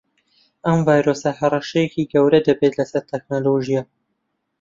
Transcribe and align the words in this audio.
ئەم 0.65 0.79
ڤایرۆسە 0.87 1.31
هەڕەشەیەکی 1.39 2.09
گەورە 2.13 2.39
دەبێت 2.47 2.73
لەسەر 2.79 3.03
تەکنەلۆژیا 3.11 3.83